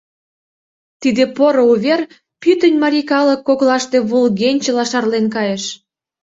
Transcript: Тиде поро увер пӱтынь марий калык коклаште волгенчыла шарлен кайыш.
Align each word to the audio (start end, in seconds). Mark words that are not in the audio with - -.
Тиде 1.01 1.23
поро 1.35 1.63
увер 1.73 2.01
пӱтынь 2.41 2.79
марий 2.83 3.05
калык 3.11 3.39
коклаште 3.47 3.97
волгенчыла 4.09 4.85
шарлен 4.91 5.25
кайыш. 5.35 5.63